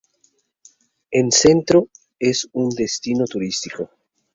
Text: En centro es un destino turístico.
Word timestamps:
En 1.11 1.31
centro 1.31 1.87
es 2.17 2.49
un 2.53 2.69
destino 2.69 3.25
turístico. 3.27 3.91